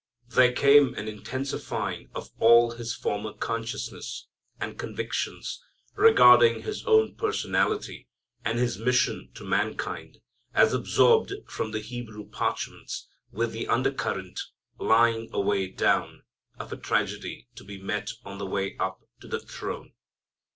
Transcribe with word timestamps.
There 0.29 0.51
came 0.51 0.95
an 0.95 1.07
intensifying 1.07 2.09
of 2.15 2.31
all 2.39 2.71
His 2.71 2.91
former 2.95 3.33
consciousness, 3.33 4.25
and 4.59 4.75
convictions, 4.79 5.63
regarding 5.93 6.63
His 6.63 6.83
own 6.87 7.13
personality 7.15 8.07
and 8.43 8.57
His 8.57 8.79
mission 8.79 9.29
to 9.35 9.43
mankind, 9.45 10.17
as 10.55 10.73
absorbed 10.73 11.31
from 11.47 11.69
the 11.69 11.81
Hebrew 11.81 12.27
parchments, 12.27 13.07
with 13.31 13.51
the 13.51 13.67
undercurrent, 13.67 14.39
lying 14.79 15.29
away 15.31 15.67
down, 15.67 16.23
of 16.57 16.73
a 16.73 16.77
tragedy 16.77 17.47
to 17.53 17.63
be 17.63 17.79
met 17.79 18.09
on 18.25 18.39
the 18.39 18.47
way 18.47 18.75
up 18.79 19.01
to 19.19 19.27
the 19.27 19.39
throne. 19.39 19.93